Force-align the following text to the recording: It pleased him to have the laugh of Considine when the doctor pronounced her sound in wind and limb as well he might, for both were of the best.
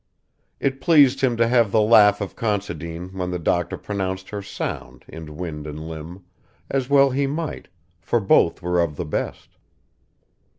It 0.59 0.81
pleased 0.81 1.21
him 1.21 1.37
to 1.37 1.47
have 1.47 1.71
the 1.71 1.79
laugh 1.79 2.21
of 2.21 2.35
Considine 2.35 3.09
when 3.15 3.29
the 3.29 3.37
doctor 3.37 3.77
pronounced 3.77 4.29
her 4.29 4.41
sound 4.41 5.05
in 5.07 5.37
wind 5.37 5.67
and 5.67 5.87
limb 5.87 6.25
as 6.71 6.89
well 6.89 7.11
he 7.11 7.27
might, 7.27 7.67
for 7.99 8.19
both 8.19 8.63
were 8.63 8.81
of 8.81 8.95
the 8.95 9.05
best. 9.05 9.57